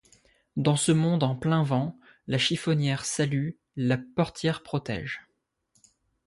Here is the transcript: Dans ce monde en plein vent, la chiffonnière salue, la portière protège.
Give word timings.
Dans 0.55 0.77
ce 0.77 0.91
monde 0.91 1.21
en 1.21 1.35
plein 1.35 1.61
vent, 1.61 1.95
la 2.25 2.39
chiffonnière 2.39 3.05
salue, 3.05 3.49
la 3.75 3.99
portière 3.99 4.63
protège. 4.63 5.27